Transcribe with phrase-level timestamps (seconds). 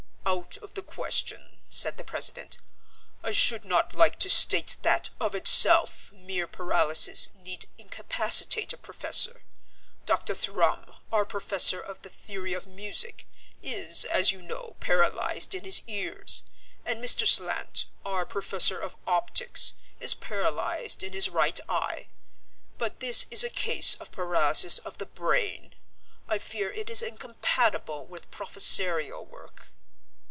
[0.43, 2.57] "Out of the question," said the president.
[3.21, 9.43] "I should not like to state that of itself mere paralysis need incapacitate a professor.
[10.05, 10.33] Dr.
[10.33, 13.27] Thrum, our professor of the theory of music,
[13.61, 16.43] is, as you know, paralysed in his ears,
[16.85, 17.27] and Mr.
[17.27, 22.07] Slant, our professor of optics, is paralysed in his right eye.
[22.77, 25.75] But this is a case of paralysis of the brain.
[26.29, 29.73] I fear it is incompatible with professorial work."